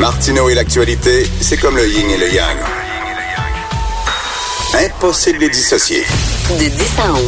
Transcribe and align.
Martineau 0.00 0.48
et 0.48 0.54
l'actualité, 0.54 1.26
c'est 1.42 1.58
comme 1.58 1.76
le 1.76 1.86
yin 1.86 2.08
et 2.08 2.16
le 2.16 2.32
yang. 2.32 2.56
Impossible 4.72 5.38
de 5.38 5.44
les 5.44 5.50
dissocier. 5.50 6.04
De 6.58 6.64
10 6.64 6.70
à 7.04 7.12
11. 7.12 7.20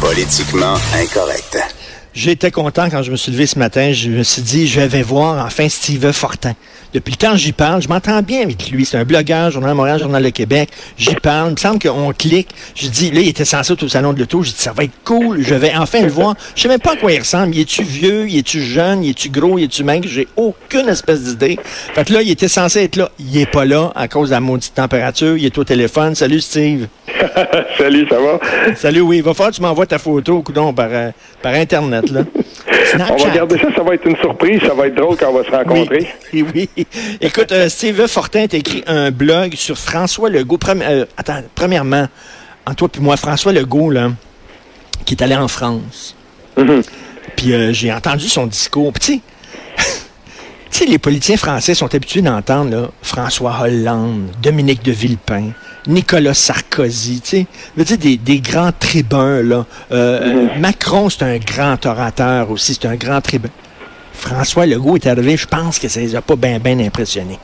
Politiquement 0.00 0.76
incorrect. 0.94 1.83
J'étais 2.14 2.52
content 2.52 2.88
quand 2.90 3.02
je 3.02 3.10
me 3.10 3.16
suis 3.16 3.32
levé 3.32 3.44
ce 3.44 3.58
matin. 3.58 3.92
Je 3.92 4.08
me 4.08 4.22
suis 4.22 4.40
dit, 4.40 4.68
je 4.68 4.80
vais 4.80 5.02
voir 5.02 5.44
enfin 5.44 5.68
Steve 5.68 6.12
Fortin. 6.12 6.54
Depuis 6.92 7.10
le 7.10 7.16
temps 7.16 7.34
j'y 7.34 7.50
parle, 7.50 7.82
je 7.82 7.88
m'entends 7.88 8.22
bien 8.22 8.42
avec 8.42 8.70
lui. 8.70 8.84
C'est 8.84 8.96
un 8.96 9.04
blogueur, 9.04 9.50
Journal 9.50 9.72
de 9.72 9.76
Montréal, 9.76 9.98
Journal 9.98 10.22
de 10.22 10.28
Québec. 10.28 10.68
J'y 10.96 11.16
parle. 11.16 11.48
Il 11.48 11.54
me 11.54 11.56
semble 11.56 11.80
qu'on 11.80 12.12
clique. 12.12 12.50
Je 12.76 12.86
dis, 12.86 13.10
là, 13.10 13.20
il 13.20 13.26
était 13.26 13.44
censé 13.44 13.72
être 13.72 13.82
au 13.82 13.88
salon 13.88 14.12
de 14.12 14.20
l'auto. 14.20 14.44
Je 14.44 14.50
dis, 14.50 14.56
ça 14.56 14.72
va 14.72 14.84
être 14.84 14.92
cool. 15.02 15.42
Je 15.42 15.56
vais 15.56 15.72
enfin 15.74 16.02
le 16.02 16.08
voir. 16.08 16.36
Je 16.54 16.62
sais 16.62 16.68
même 16.68 16.78
pas 16.78 16.92
à 16.92 16.96
quoi 16.96 17.10
il 17.10 17.18
ressemble. 17.18 17.52
Il 17.52 17.62
est-tu 17.62 17.82
vieux? 17.82 18.28
Il 18.28 18.38
est-tu 18.38 18.62
jeune? 18.62 19.02
Il 19.02 19.10
est-tu 19.10 19.28
gros? 19.28 19.58
Il 19.58 19.64
est-tu 19.64 19.82
maigre? 19.82 20.06
J'ai 20.08 20.28
aucune 20.36 20.88
espèce 20.88 21.24
d'idée. 21.24 21.58
Fait 21.64 22.04
que 22.04 22.12
là, 22.12 22.22
il 22.22 22.30
était 22.30 22.46
censé 22.46 22.84
être 22.84 22.94
là. 22.94 23.10
Il 23.18 23.36
est 23.36 23.50
pas 23.50 23.64
là 23.64 23.90
à 23.96 24.06
cause 24.06 24.28
de 24.28 24.34
la 24.34 24.40
maudite 24.40 24.74
température. 24.74 25.36
Il 25.36 25.44
est 25.44 25.58
au 25.58 25.64
téléphone. 25.64 26.14
Salut, 26.14 26.40
Steve. 26.40 26.86
Salut, 27.76 28.06
ça 28.08 28.18
va? 28.20 28.38
Salut, 28.76 29.00
oui. 29.00 29.16
Il 29.16 29.24
va 29.24 29.34
falloir 29.34 29.50
que 29.50 29.56
tu 29.56 29.62
m'envoies 29.62 29.86
ta 29.86 29.98
photo, 29.98 30.42
coudon, 30.42 30.72
par, 30.72 30.88
euh, 30.92 31.10
par 31.42 31.54
Internet, 31.54 32.03
là. 32.12 32.22
On 32.94 33.16
va 33.16 33.30
regarder 33.30 33.58
ça, 33.58 33.74
ça 33.74 33.82
va 33.82 33.94
être 33.94 34.06
une 34.06 34.16
surprise, 34.16 34.60
ça 34.66 34.74
va 34.74 34.86
être 34.86 34.94
drôle 34.94 35.16
quand 35.16 35.30
on 35.30 35.38
va 35.38 35.44
se 35.44 35.50
rencontrer. 35.50 36.08
Oui, 36.32 36.44
oui. 36.54 36.86
Écoute, 37.20 37.52
euh, 37.52 37.68
Steve 37.68 38.06
Fortin 38.06 38.46
a 38.50 38.56
écrit 38.56 38.82
un 38.86 39.10
blog 39.10 39.54
sur 39.54 39.76
François 39.76 40.30
Legault. 40.30 40.58
Euh, 40.68 41.04
attends, 41.16 41.42
premièrement, 41.54 42.06
en 42.66 42.74
toi 42.74 42.88
puis 42.88 43.00
moi, 43.00 43.16
François 43.16 43.52
Legault, 43.52 43.90
là, 43.90 44.10
qui 45.04 45.14
est 45.14 45.22
allé 45.22 45.34
en 45.34 45.48
France. 45.48 46.16
Mm-hmm. 46.56 46.84
Puis 47.36 47.52
euh, 47.52 47.72
j'ai 47.72 47.92
entendu 47.92 48.28
son 48.28 48.46
discours. 48.46 48.92
Puis 48.92 49.20
tu 49.80 49.88
sais, 50.70 50.86
les 50.86 50.98
politiciens 50.98 51.36
français 51.36 51.74
sont 51.74 51.92
habitués 51.94 52.22
d'entendre 52.22 52.92
François 53.02 53.60
Hollande, 53.62 54.28
Dominique 54.42 54.82
de 54.84 54.92
Villepin, 54.92 55.50
Nicolas 55.86 56.34
Sarkozy, 56.34 57.20
tu 57.20 57.46
sais, 57.76 57.84
dire 57.84 57.98
des, 57.98 58.16
des, 58.16 58.40
grands 58.40 58.72
tribuns, 58.72 59.42
là. 59.42 59.66
Mm-hmm. 59.90 60.58
Macron, 60.58 61.10
c'est 61.10 61.22
un 61.22 61.38
grand 61.38 61.84
orateur 61.86 62.50
aussi, 62.50 62.78
c'est 62.80 62.88
un 62.88 62.96
grand 62.96 63.20
tribun. 63.20 63.50
François 64.14 64.64
Legault 64.64 64.96
est 64.96 65.06
arrivé, 65.06 65.36
je 65.36 65.46
pense 65.46 65.78
que 65.78 65.88
ça 65.88 66.00
les 66.00 66.16
a 66.16 66.22
pas 66.22 66.36
bien, 66.36 66.58
bien 66.58 66.78
impressionnés. 66.78 67.38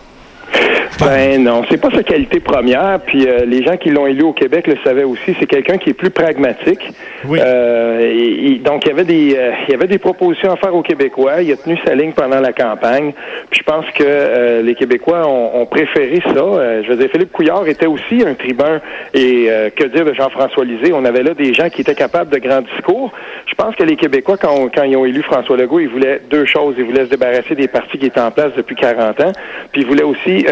Ben 1.06 1.42
non, 1.42 1.62
c'est 1.70 1.80
pas 1.80 1.90
sa 1.90 2.02
qualité 2.02 2.40
première. 2.40 3.00
Puis 3.00 3.26
euh, 3.26 3.44
les 3.46 3.62
gens 3.62 3.76
qui 3.76 3.90
l'ont 3.90 4.06
élu 4.06 4.22
au 4.22 4.32
Québec 4.32 4.66
le 4.66 4.76
savaient 4.84 5.04
aussi. 5.04 5.34
C'est 5.38 5.46
quelqu'un 5.46 5.78
qui 5.78 5.90
est 5.90 5.94
plus 5.94 6.10
pragmatique. 6.10 6.80
Oui. 7.24 7.38
Euh, 7.42 8.58
donc 8.64 8.84
il 8.84 8.88
y 8.88 8.92
avait 8.92 9.04
des 9.04 9.36
euh, 9.36 9.52
il 9.68 9.72
y 9.72 9.74
avait 9.74 9.86
des 9.86 9.98
propositions 9.98 10.52
à 10.52 10.56
faire 10.56 10.74
aux 10.74 10.82
Québécois. 10.82 11.42
Il 11.42 11.52
a 11.52 11.56
tenu 11.56 11.78
sa 11.84 11.94
ligne 11.94 12.12
pendant 12.12 12.40
la 12.40 12.52
campagne. 12.52 13.12
Puis 13.50 13.60
je 13.60 13.64
pense 13.64 13.84
que 13.94 14.04
euh, 14.04 14.62
les 14.62 14.74
Québécois 14.74 15.26
ont, 15.26 15.60
ont 15.60 15.66
préféré 15.66 16.22
ça. 16.24 16.82
je 16.82 16.88
veux 16.88 16.96
dire, 16.96 17.08
Philippe 17.10 17.32
Couillard 17.32 17.66
était 17.66 17.86
aussi 17.86 18.22
un 18.26 18.34
tribun. 18.34 18.80
Et 19.14 19.48
que 19.76 19.84
dire 19.84 20.04
de 20.04 20.14
Jean-François 20.14 20.64
Lisée? 20.64 20.92
On 20.92 21.05
avait 21.05 21.22
là 21.22 21.34
des 21.34 21.52
gens 21.55 21.68
qui 21.68 21.80
étaient 21.80 21.94
capables 21.94 22.30
de 22.30 22.39
grands 22.39 22.62
discours. 22.62 23.12
Je 23.46 23.55
pense 23.55 23.74
que 23.74 23.83
les 23.83 23.96
Québécois, 23.96 24.36
quand, 24.36 24.68
quand 24.74 24.84
ils 24.84 24.96
ont 24.96 25.05
élu 25.05 25.22
François 25.22 25.56
Legault, 25.56 25.80
ils 25.80 25.89
voulaient 25.89 26.20
deux 26.30 26.46
choses. 26.46 26.74
Ils 26.78 26.84
voulaient 26.84 27.05
se 27.05 27.10
débarrasser 27.10 27.55
des 27.55 27.68
partis 27.68 27.98
qui 27.98 28.06
étaient 28.06 28.20
en 28.20 28.30
place 28.30 28.52
depuis 28.56 28.77
40 28.77 29.20
ans. 29.20 29.33
Puis 29.72 29.83
ils 29.83 29.86
voulaient 29.86 30.02
aussi 30.02 30.46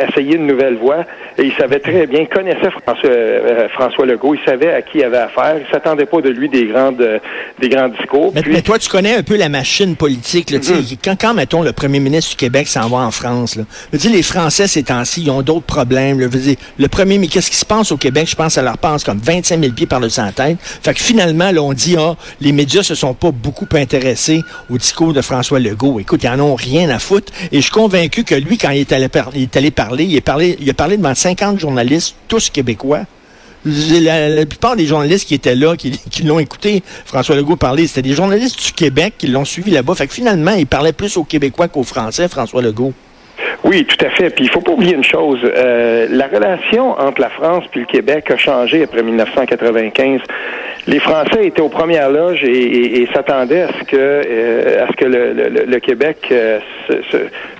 essayer 0.00 0.36
une 0.36 0.46
nouvelle 0.46 0.76
voie. 0.76 1.04
Et 1.38 1.44
il 1.44 1.52
savait 1.54 1.78
très 1.78 2.06
bien, 2.06 2.26
connaissait 2.26 2.70
François, 2.70 3.08
euh, 3.08 3.68
François 3.70 4.06
Legault, 4.06 4.34
il 4.34 4.40
savait 4.44 4.72
à 4.72 4.82
qui 4.82 4.98
il 4.98 5.04
avait 5.04 5.18
affaire. 5.18 5.56
Il 5.58 5.70
s'attendait 5.70 6.06
pas 6.06 6.20
de 6.20 6.28
lui 6.28 6.48
des 6.48 6.66
grandes, 6.66 7.00
euh, 7.00 7.18
des 7.60 7.68
grands 7.68 7.88
discours. 7.88 8.32
Mais, 8.34 8.62
toi, 8.62 8.78
tu 8.78 8.88
connais 8.88 9.16
un 9.16 9.22
peu 9.22 9.36
la 9.36 9.48
machine 9.48 9.96
politique. 9.96 10.50
Là, 10.50 10.58
mm-hmm. 10.58 10.98
quand, 11.02 11.16
quand, 11.20 11.34
mettons, 11.34 11.62
le 11.62 11.72
premier 11.72 12.00
ministre 12.00 12.32
du 12.32 12.36
Québec 12.36 12.68
s'en 12.68 12.88
va 12.88 12.98
en 12.98 13.10
France, 13.10 13.56
là, 13.56 13.64
je 13.92 14.08
les 14.08 14.22
Français, 14.22 14.66
ces 14.66 14.82
temps-ci, 14.82 15.22
ils 15.22 15.30
ont 15.30 15.42
d'autres 15.42 15.66
problèmes. 15.66 16.20
Là, 16.20 16.26
le 16.78 16.88
premier, 16.88 17.18
mais 17.18 17.28
qu'est-ce 17.28 17.50
qui 17.50 17.56
se 17.56 17.64
passe 17.64 17.92
au 17.92 17.96
Québec? 17.96 18.28
Je 18.28 18.36
pense 18.36 18.48
que 18.48 18.52
ça 18.52 18.62
leur 18.62 18.78
passe 18.78 19.04
comme 19.04 19.18
25 19.18 19.60
000 19.60 19.72
pieds 19.72 19.86
par 19.86 20.00
le 20.00 20.08
tête. 20.08 20.58
Fait 20.60 20.94
que 20.94 21.00
finalement, 21.00 21.50
là, 21.50 21.62
on 21.62 21.72
dit, 21.72 21.96
ah, 21.98 22.16
les 22.40 22.52
médias 22.52 22.82
se 22.82 22.94
sont 22.94 23.14
pas 23.14 23.30
beaucoup 23.30 23.66
intéressés 23.74 24.42
au 24.70 24.78
discours 24.78 25.12
de 25.12 25.22
François 25.22 25.58
Legault. 25.58 26.00
Écoute, 26.00 26.22
ils 26.22 26.28
en 26.28 26.40
ont 26.40 26.54
rien 26.54 26.88
à 26.90 26.98
foutre. 26.98 27.32
Et 27.50 27.56
je 27.56 27.62
suis 27.62 27.70
convaincu 27.70 28.24
que 28.24 28.34
lui, 28.34 28.58
quand 28.58 28.70
il 28.70 28.80
est 28.80 28.92
allé, 28.92 29.08
il 29.34 29.42
est 29.42 29.56
allé 29.56 29.70
il, 29.98 30.22
parlé, 30.22 30.58
a 30.68 30.74
parlé 30.74 30.96
devant 30.96 31.14
50 31.14 31.58
journalistes, 31.58 32.14
tous 32.28 32.50
québécois. 32.50 33.02
La, 33.64 34.44
plupart 34.44 34.74
des 34.74 34.86
journalistes 34.86 35.28
qui 35.28 35.34
étaient 35.34 35.54
là, 35.54 35.76
qui, 35.76 36.22
l'ont 36.24 36.40
écouté, 36.40 36.82
François 37.04 37.36
Legault 37.36 37.54
parler, 37.56 37.86
c'était 37.86 38.02
des 38.02 38.14
journalistes 38.14 38.60
du 38.60 38.72
Québec 38.72 39.14
qui 39.18 39.28
l'ont 39.28 39.44
suivi 39.44 39.70
là-bas. 39.70 39.94
Fait 39.94 40.08
que 40.08 40.14
finalement, 40.14 40.52
il 40.52 40.66
parlait 40.66 40.92
plus 40.92 41.16
aux 41.16 41.24
Québécois 41.24 41.68
qu'aux 41.68 41.84
Français, 41.84 42.26
François 42.28 42.60
Legault. 42.60 42.92
Oui, 43.64 43.84
tout 43.84 44.04
à 44.04 44.10
fait. 44.10 44.30
Puis 44.30 44.44
il 44.44 44.50
faut 44.50 44.60
pas 44.60 44.72
oublier 44.72 44.94
une 44.94 45.04
chose. 45.04 45.38
Euh, 45.44 46.06
la 46.10 46.26
relation 46.26 46.98
entre 46.98 47.20
la 47.20 47.30
France 47.30 47.64
et 47.76 47.80
le 47.80 47.84
Québec 47.84 48.30
a 48.30 48.36
changé 48.36 48.82
après 48.82 49.02
1995. 49.02 50.20
Les 50.88 50.98
Français 50.98 51.46
étaient 51.46 51.60
aux 51.60 51.68
premières 51.68 52.10
loges 52.10 52.42
et, 52.42 53.06
s'attendaient 53.14 53.62
à 53.62 53.68
ce 53.68 53.84
que 53.84 53.96
euh, 53.96 54.84
à 54.84 54.88
ce 54.88 54.96
que 54.96 55.04
le, 55.04 55.78
Québec 55.78 56.16
euh, 56.32 56.58
se, 56.88 57.18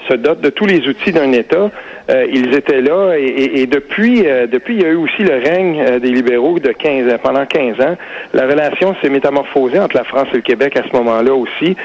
se, 0.09 0.15
dote 0.15 0.41
de 0.41 0.51
tous 0.51 0.67
les 0.67 0.89
outils 0.89 1.13
d'un 1.13 1.31
État. 1.31 1.71
ils 2.09 2.53
étaient 2.53 2.81
là 2.81 3.15
et, 3.17 3.67
depuis 3.67 4.25
depuis 4.51 4.75
il 4.75 4.83
y 4.83 4.85
a 4.85 4.89
eu 4.89 4.97
aussi 4.97 5.23
le 5.23 5.35
règne 5.35 6.01
des 6.01 6.11
libéraux 6.11 6.59
de 6.59 6.73
15 6.73 7.17
pendant 7.23 7.47
15 7.47 7.81
ans. 7.81 7.97
La 8.35 8.47
relation 8.47 8.97
s'est 9.01 9.09
métamorphosée 9.09 9.79
entre 9.79 9.97
la 9.97 10.05
France 10.05 10.27
et 10.33 10.37
le 10.37 10.43
Québec 10.43 10.77
à 10.77 10.83
ce 10.83 10.95
moment-là 10.97 11.33
aussi. 11.33 11.77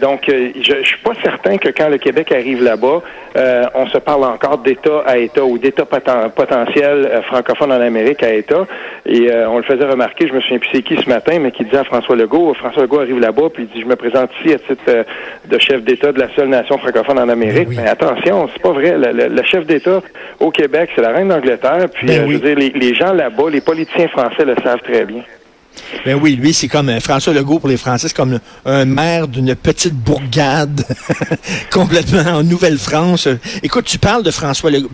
donc 0.00 0.24
je, 0.28 0.74
je 0.82 0.86
suis 0.86 1.02
pas 1.02 1.14
certain 1.22 1.56
que 1.56 1.70
quand 1.70 1.88
le 1.88 1.98
Québec 1.98 2.30
arrive 2.32 2.62
là-bas 2.62 3.02
euh, 3.36 3.64
on 3.74 3.86
se 3.88 3.98
parle 3.98 4.24
encore 4.24 4.58
d'État 4.58 5.02
à 5.06 5.18
État 5.18 5.44
ou 5.44 5.58
d'État 5.58 5.84
potentiel 5.84 7.04
euh, 7.04 7.22
francophone 7.22 7.72
en 7.72 7.80
Amérique 7.80 8.22
à 8.22 8.32
État. 8.32 8.66
Et 9.06 9.30
euh, 9.30 9.48
on 9.48 9.56
le 9.56 9.64
faisait 9.64 9.84
remarquer, 9.84 10.28
je 10.28 10.34
me 10.34 10.40
souviens 10.40 10.58
plus 10.58 10.70
c'est 10.72 10.82
qui 10.82 10.96
ce 10.96 11.08
matin, 11.08 11.38
mais 11.40 11.50
qui 11.50 11.64
disait 11.64 11.78
à 11.78 11.84
François 11.84 12.14
Legault, 12.14 12.54
François 12.54 12.82
Legault 12.82 13.00
arrive 13.00 13.18
là-bas, 13.18 13.48
puis 13.52 13.64
il 13.64 13.74
dit, 13.74 13.82
je 13.82 13.86
me 13.86 13.96
présente 13.96 14.30
ici 14.40 14.54
à 14.54 14.58
titre 14.58 15.04
de 15.46 15.58
chef 15.58 15.82
d'État 15.82 16.12
de 16.12 16.20
la 16.20 16.28
seule 16.36 16.48
nation 16.48 16.78
francophone 16.78 17.18
en 17.18 17.28
Amérique. 17.28 17.68
Mais 17.70 17.88
attention, 17.88 18.48
c'est 18.52 18.62
pas 18.62 18.72
vrai. 18.72 18.96
Le, 18.96 19.42
chef 19.42 19.66
d'État 19.66 20.00
au 20.38 20.50
Québec, 20.50 20.90
c'est 20.94 21.02
la 21.02 21.10
reine 21.10 21.28
d'Angleterre. 21.28 21.86
Puis, 21.92 22.06
ben 22.06 22.28
je 22.28 22.32
veux 22.32 22.38
dire, 22.38 22.56
les, 22.56 22.70
les 22.70 22.94
gens 22.94 23.12
là-bas, 23.12 23.50
les 23.50 23.60
politiciens 23.60 24.08
français 24.08 24.44
le 24.44 24.54
savent 24.62 24.82
très 24.82 25.04
bien. 25.04 25.22
Ben 26.04 26.18
oui, 26.20 26.36
lui, 26.36 26.52
c'est 26.52 26.68
comme 26.68 26.88
euh, 26.88 27.00
François 27.00 27.32
Legault 27.32 27.58
pour 27.58 27.68
les 27.68 27.76
Français, 27.76 28.08
c'est 28.08 28.16
comme 28.16 28.38
un 28.64 28.84
maire 28.84 29.28
d'une 29.28 29.54
petite 29.54 29.94
bourgade 29.94 30.84
complètement 31.72 32.38
en 32.38 32.42
Nouvelle-France. 32.42 33.28
Écoute, 33.62 33.84
tu 33.86 33.98
parles 33.98 34.22
de 34.22 34.30
François 34.30 34.70
Legault. 34.70 34.90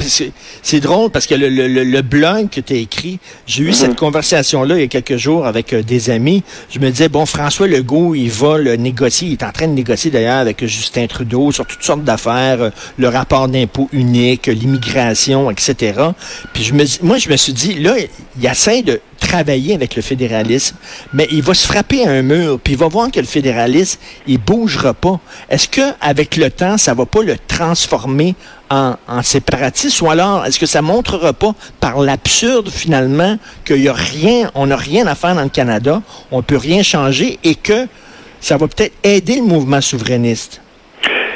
C'est 0.62 0.80
drôle 0.80 1.10
parce 1.10 1.26
que 1.26 1.34
le, 1.34 1.48
le, 1.48 1.66
le 1.68 2.02
blog 2.02 2.50
que 2.50 2.60
tu 2.60 2.74
as 2.74 2.76
écrit, 2.76 3.18
j'ai 3.46 3.64
eu 3.64 3.72
cette 3.72 3.90
mhm. 3.90 3.96
conversation-là 3.96 4.76
il 4.76 4.80
y 4.80 4.84
a 4.84 4.88
quelques 4.88 5.16
jours 5.16 5.46
avec 5.46 5.72
euh, 5.72 5.82
des 5.82 6.10
amis. 6.10 6.42
Je 6.70 6.78
me 6.78 6.90
disais, 6.90 7.08
bon, 7.08 7.26
François 7.26 7.66
Legault, 7.66 8.14
il 8.14 8.30
va 8.30 8.58
le 8.58 8.76
négocier, 8.76 9.28
il 9.28 9.32
est 9.32 9.44
en 9.44 9.52
train 9.52 9.68
de 9.68 9.72
négocier 9.72 10.10
d'ailleurs 10.10 10.38
avec 10.38 10.64
Justin 10.64 11.06
Trudeau 11.06 11.52
sur 11.52 11.66
toutes 11.66 11.82
sortes 11.82 12.04
d'affaires, 12.04 12.62
euh, 12.62 12.70
le 12.98 13.08
rapport 13.08 13.48
d'impôt 13.48 13.88
unique, 13.92 14.46
l'immigration, 14.46 15.50
etc. 15.50 15.94
Puis 16.52 16.64
je 16.64 16.74
me, 16.74 16.84
moi, 17.02 17.18
je 17.18 17.28
me 17.28 17.36
suis 17.36 17.52
dit, 17.52 17.74
là, 17.74 17.94
il 18.38 18.46
essaie 18.46 18.82
de 18.82 19.00
travailler 19.20 19.74
avec 19.74 19.94
le 19.96 20.02
fédéralisme, 20.02 20.76
mais 21.12 21.28
il 21.30 21.42
va 21.42 21.54
se 21.54 21.66
frapper 21.66 22.06
à 22.06 22.10
un 22.10 22.22
mur, 22.22 22.58
puis 22.62 22.74
il 22.74 22.78
va 22.78 22.88
voir 22.88 23.10
que 23.10 23.20
le 23.20 23.26
fédéralisme, 23.26 23.98
il 24.26 24.38
bougera 24.38 24.94
pas. 24.94 25.20
Est-ce 25.48 25.68
que 25.68 25.92
avec 26.00 26.36
le 26.36 26.50
temps, 26.50 26.78
ça 26.78 26.94
va 26.94 27.06
pas 27.06 27.22
le 27.22 27.36
transformer 27.48 28.34
en, 28.70 28.94
en 29.08 29.22
séparatisme, 29.22 30.06
ou 30.06 30.10
alors 30.10 30.46
est-ce 30.46 30.58
que 30.58 30.66
ça 30.66 30.82
montrera 30.82 31.32
pas 31.32 31.54
par 31.80 32.00
l'absurde 32.00 32.70
finalement 32.70 33.38
qu'il 33.64 33.82
y 33.82 33.88
a 33.88 33.92
rien, 33.92 34.50
on 34.54 34.66
n'a 34.66 34.76
rien 34.76 35.06
à 35.06 35.14
faire 35.14 35.34
dans 35.34 35.42
le 35.42 35.48
Canada, 35.48 36.02
on 36.30 36.42
peut 36.42 36.56
rien 36.56 36.82
changer 36.82 37.38
et 37.42 37.56
que 37.56 37.88
ça 38.40 38.56
va 38.56 38.68
peut-être 38.68 38.94
aider 39.02 39.36
le 39.36 39.42
mouvement 39.42 39.80
souverainiste? 39.80 40.60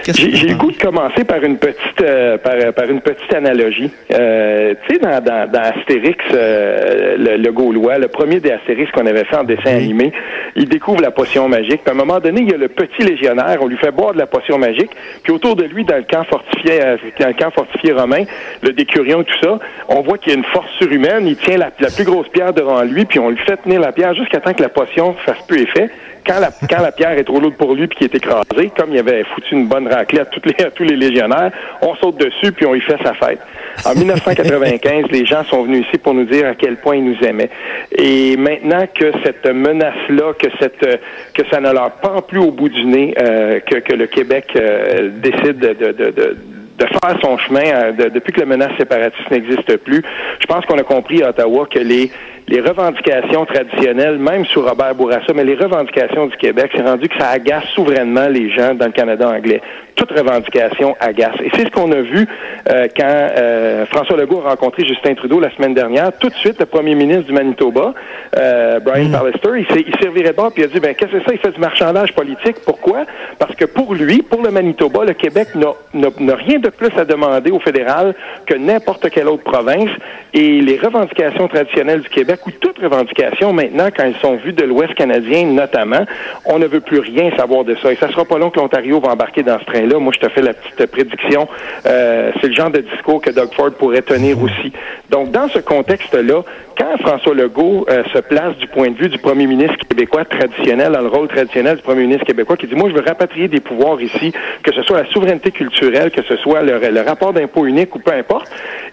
J'ai 0.06 0.48
le 0.48 0.56
goût 0.56 0.70
de 0.70 0.76
commencer 0.76 1.24
par 1.24 1.42
une 1.42 1.56
petite 1.56 2.02
euh, 2.02 2.36
par, 2.36 2.90
une 2.90 3.00
petite 3.00 3.32
analogie. 3.32 3.90
Euh, 4.12 4.74
tu 4.86 4.94
sais, 4.94 5.00
dans, 5.00 5.20
dans, 5.20 5.60
Astérix, 5.60 6.22
euh, 6.34 7.16
le, 7.16 7.50
Gaulois, 7.50 7.98
le 7.98 8.08
premier 8.08 8.40
des 8.40 8.50
Astérix 8.50 8.90
qu'on 8.92 9.06
avait 9.06 9.24
fait 9.24 9.36
en 9.36 9.44
dessin 9.44 9.76
animé, 9.76 10.12
il 10.56 10.68
découvre 10.68 11.00
la 11.00 11.10
potion 11.10 11.48
magique. 11.48 11.82
Puis 11.82 11.90
à 11.90 11.92
un 11.92 11.94
moment 11.94 12.20
donné, 12.20 12.42
il 12.42 12.50
y 12.50 12.54
a 12.54 12.58
le 12.58 12.68
petit 12.68 13.02
légionnaire, 13.02 13.58
on 13.62 13.66
lui 13.66 13.78
fait 13.78 13.92
boire 13.92 14.12
de 14.12 14.18
la 14.18 14.26
potion 14.26 14.58
magique, 14.58 14.90
puis 15.22 15.32
autour 15.32 15.56
de 15.56 15.64
lui, 15.64 15.84
dans 15.84 15.96
le 15.96 16.02
camp 16.02 16.24
fortifié, 16.24 16.80
dans 17.18 17.28
le 17.28 17.34
camp 17.34 17.50
fortifié 17.50 17.92
romain, 17.92 18.24
le 18.62 18.72
décurion 18.72 19.22
et 19.22 19.24
tout 19.24 19.38
ça, 19.42 19.58
on 19.88 20.02
voit 20.02 20.18
qu'il 20.18 20.32
y 20.32 20.34
a 20.34 20.38
une 20.38 20.44
force 20.44 20.70
surhumaine, 20.78 21.26
il 21.26 21.36
tient 21.36 21.56
la, 21.56 21.70
la 21.80 21.88
plus 21.88 22.04
grosse 22.04 22.28
pierre 22.28 22.52
devant 22.52 22.82
lui, 22.82 23.06
puis 23.06 23.18
on 23.18 23.30
lui 23.30 23.38
fait 23.38 23.56
tenir 23.56 23.80
la 23.80 23.92
pierre 23.92 24.14
jusqu'à 24.14 24.40
temps 24.40 24.52
que 24.52 24.62
la 24.62 24.68
potion 24.68 25.14
fasse 25.24 25.40
peu 25.48 25.58
effet 25.58 25.90
quand 26.26 26.40
la, 26.40 26.50
quand 26.68 26.82
la 26.82 26.92
pierre 26.92 27.12
est 27.18 27.24
trop 27.24 27.40
lourde 27.40 27.56
pour 27.56 27.74
lui 27.74 27.86
puis 27.86 27.98
qu'il 27.98 28.06
est 28.06 28.14
écrasé, 28.14 28.70
comme 28.76 28.92
il 28.92 28.98
avait 28.98 29.24
foutu 29.24 29.54
une 29.54 29.66
bonne 29.66 29.88
raclée 29.88 30.20
à, 30.20 30.24
toutes 30.24 30.46
les, 30.46 30.64
à 30.64 30.70
tous 30.74 30.84
les 30.84 30.96
légionnaires, 30.96 31.50
on 31.82 31.94
saute 31.96 32.18
dessus 32.18 32.52
puis 32.52 32.66
on 32.66 32.74
y 32.74 32.80
fait 32.80 32.98
sa 33.02 33.14
fête. 33.14 33.40
En 33.84 33.94
1995, 33.94 35.06
les 35.10 35.26
gens 35.26 35.44
sont 35.44 35.64
venus 35.64 35.86
ici 35.86 35.98
pour 35.98 36.14
nous 36.14 36.24
dire 36.24 36.46
à 36.46 36.54
quel 36.54 36.76
point 36.76 36.96
ils 36.96 37.04
nous 37.04 37.22
aimaient. 37.24 37.50
Et 37.96 38.36
maintenant 38.36 38.86
que 38.92 39.12
cette 39.24 39.46
menace-là, 39.46 40.32
que 40.38 40.48
cette 40.60 41.00
que 41.34 41.42
ça 41.50 41.60
ne 41.60 41.72
leur 41.72 41.90
pend 41.92 42.22
plus 42.22 42.38
au 42.38 42.50
bout 42.50 42.68
du 42.68 42.84
nez, 42.84 43.14
euh, 43.20 43.60
que, 43.60 43.76
que 43.76 43.92
le 43.94 44.06
Québec 44.06 44.46
euh, 44.56 45.10
décide 45.20 45.58
de, 45.58 45.72
de, 45.72 45.92
de 45.92 46.36
de 46.78 46.86
faire 46.86 47.18
son 47.22 47.38
chemin 47.38 47.64
euh, 47.64 47.92
depuis 48.10 48.32
que 48.32 48.40
la 48.40 48.46
menace 48.46 48.72
séparatiste 48.76 49.30
n'existe 49.30 49.76
plus. 49.78 50.02
Je 50.40 50.46
pense 50.46 50.64
qu'on 50.66 50.78
a 50.78 50.82
compris 50.82 51.22
à 51.22 51.30
Ottawa 51.30 51.66
que 51.70 51.78
les 51.78 52.10
les 52.46 52.60
revendications 52.60 53.46
traditionnelles, 53.46 54.18
même 54.18 54.44
sous 54.46 54.60
Robert 54.60 54.94
Bourassa, 54.94 55.32
mais 55.34 55.44
les 55.44 55.54
revendications 55.54 56.26
du 56.26 56.36
Québec, 56.36 56.72
c'est 56.74 56.82
rendu 56.82 57.08
que 57.08 57.18
ça 57.18 57.30
agace 57.30 57.64
souverainement 57.74 58.28
les 58.28 58.50
gens 58.50 58.74
dans 58.74 58.86
le 58.86 58.92
Canada 58.92 59.28
anglais. 59.28 59.62
Toute 59.94 60.10
revendication 60.10 60.96
agace. 61.00 61.36
Et 61.42 61.50
c'est 61.54 61.66
ce 61.66 61.70
qu'on 61.70 61.90
a 61.92 62.00
vu 62.00 62.26
euh, 62.68 62.88
quand 62.96 63.04
euh, 63.06 63.86
François 63.86 64.16
Legault 64.16 64.42
a 64.44 64.50
rencontré 64.50 64.84
Justin 64.84 65.14
Trudeau 65.14 65.40
la 65.40 65.54
semaine 65.54 65.72
dernière. 65.72 66.10
Tout 66.18 66.28
de 66.28 66.34
suite, 66.34 66.58
le 66.58 66.66
premier 66.66 66.94
ministre 66.94 67.26
du 67.26 67.32
Manitoba, 67.32 67.94
euh, 68.36 68.80
Brian 68.80 69.08
mm. 69.08 69.12
Pallister, 69.12 69.50
il, 69.56 69.84
il 69.86 69.94
servirait 70.02 70.32
de 70.32 70.36
bord 70.36 70.52
puis 70.52 70.62
il 70.62 70.66
a 70.66 70.68
dit, 70.68 70.80
ben 70.80 70.94
qu'est-ce 70.94 71.12
que 71.12 71.18
c'est? 71.20 71.26
Ça? 71.26 71.32
Il 71.32 71.38
fait 71.38 71.52
du 71.52 71.60
marchandage 71.60 72.12
politique. 72.12 72.56
Pourquoi? 72.66 73.04
Parce 73.38 73.54
que 73.54 73.64
pour 73.64 73.94
lui, 73.94 74.22
pour 74.22 74.42
le 74.42 74.50
Manitoba, 74.50 75.04
le 75.04 75.14
Québec 75.14 75.48
n'a 75.54 76.34
rien 76.34 76.58
de 76.58 76.68
plus 76.68 76.90
à 76.98 77.04
demander 77.04 77.50
au 77.52 77.60
fédéral 77.60 78.14
que 78.46 78.54
n'importe 78.54 79.08
quelle 79.10 79.28
autre 79.28 79.44
province. 79.44 79.90
Et 80.34 80.60
les 80.60 80.76
revendications 80.76 81.46
traditionnelles 81.46 82.00
du 82.00 82.08
Québec 82.08 82.33
ou 82.46 82.50
toute 82.50 82.78
revendication 82.78 83.52
maintenant, 83.52 83.88
quand 83.96 84.04
ils 84.04 84.16
sont 84.16 84.36
vues 84.36 84.52
de 84.52 84.64
l'Ouest 84.64 84.94
canadien 84.94 85.46
notamment, 85.46 86.04
on 86.44 86.58
ne 86.58 86.66
veut 86.66 86.80
plus 86.80 87.00
rien 87.00 87.30
savoir 87.36 87.64
de 87.64 87.74
ça. 87.76 87.92
Et 87.92 87.96
ça 87.96 88.10
sera 88.10 88.24
pas 88.24 88.38
long 88.38 88.50
que 88.50 88.58
l'Ontario 88.58 89.00
va 89.00 89.12
embarquer 89.12 89.42
dans 89.42 89.58
ce 89.58 89.64
train-là. 89.64 89.98
Moi, 89.98 90.12
je 90.14 90.26
te 90.26 90.30
fais 90.30 90.42
la 90.42 90.54
petite 90.54 90.86
prédiction. 90.90 91.48
Euh, 91.86 92.32
c'est 92.40 92.48
le 92.48 92.54
genre 92.54 92.70
de 92.70 92.80
discours 92.80 93.20
que 93.20 93.30
Doug 93.30 93.52
Ford 93.54 93.70
pourrait 93.72 94.02
tenir 94.02 94.40
aussi. 94.42 94.72
Donc, 95.10 95.30
dans 95.30 95.48
ce 95.48 95.58
contexte-là, 95.58 96.42
quand 96.76 96.98
François 97.00 97.34
Legault 97.34 97.86
euh, 97.88 98.02
se 98.12 98.18
place 98.18 98.56
du 98.56 98.66
point 98.66 98.90
de 98.90 98.96
vue 98.96 99.08
du 99.08 99.18
premier 99.18 99.46
ministre 99.46 99.76
québécois 99.88 100.24
traditionnel, 100.24 100.92
dans 100.92 101.00
le 101.00 101.08
rôle 101.08 101.28
traditionnel 101.28 101.76
du 101.76 101.82
premier 101.82 102.02
ministre 102.02 102.26
québécois, 102.26 102.56
qui 102.56 102.66
dit, 102.66 102.74
moi, 102.74 102.88
je 102.90 102.94
veux 102.94 103.04
rapatrier 103.06 103.48
des 103.48 103.60
pouvoirs 103.60 104.00
ici, 104.00 104.32
que 104.62 104.72
ce 104.72 104.82
soit 104.82 105.02
la 105.02 105.08
souveraineté 105.10 105.50
culturelle, 105.50 106.10
que 106.10 106.22
ce 106.22 106.36
soit 106.36 106.62
le, 106.62 106.78
le 106.78 107.00
rapport 107.00 107.32
d'impôt 107.32 107.66
unique 107.66 107.94
ou 107.94 108.00
peu 108.00 108.12
importe, 108.12 108.50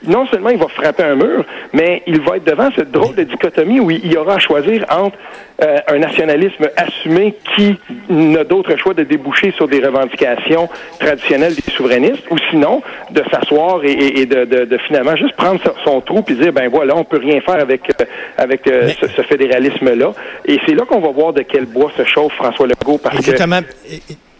non 0.07 0.25
seulement 0.27 0.49
il 0.49 0.57
va 0.57 0.67
frapper 0.67 1.03
un 1.03 1.15
mur, 1.15 1.45
mais 1.73 2.03
il 2.07 2.21
va 2.21 2.37
être 2.37 2.45
devant 2.45 2.69
cette 2.75 2.91
drôle 2.91 3.15
de 3.15 3.23
dichotomie 3.31 3.79
où 3.79 3.89
il 3.91 4.11
y 4.11 4.17
aura 4.17 4.35
à 4.35 4.39
choisir 4.39 4.85
entre 4.89 5.17
euh, 5.63 5.77
un 5.87 5.99
nationalisme 5.99 6.69
assumé 6.75 7.35
qui 7.55 7.77
n'a 8.09 8.43
d'autre 8.43 8.75
choix 8.77 8.93
de 8.93 9.03
déboucher 9.03 9.51
sur 9.51 9.67
des 9.67 9.79
revendications 9.79 10.69
traditionnelles 10.99 11.55
des 11.55 11.71
souverainistes, 11.71 12.23
ou 12.29 12.37
sinon 12.49 12.81
de 13.11 13.23
s'asseoir 13.31 13.81
et, 13.83 14.25
de, 14.25 14.77
finalement 14.87 15.15
juste 15.15 15.35
prendre 15.35 15.61
son 15.83 16.01
trou 16.01 16.23
et 16.27 16.33
dire 16.33 16.53
ben 16.53 16.69
voilà, 16.69 16.95
on 16.95 17.03
peut 17.03 17.19
rien 17.19 17.41
faire 17.41 17.59
avec 17.59 17.81
euh, 17.89 18.05
avec 18.37 18.67
euh, 18.67 18.89
ce, 18.99 19.21
fédéralisme-là. 19.21 20.13
Et 20.45 20.59
c'est 20.65 20.73
là 20.73 20.83
qu'on 20.85 20.99
va 20.99 21.09
voir 21.09 21.33
de 21.33 21.41
quel 21.41 21.65
bois 21.65 21.91
se 21.97 22.03
chauffe 22.03 22.33
François 22.33 22.67
Legault 22.67 22.97
parce 22.97 23.17
Exactement. 23.17 23.61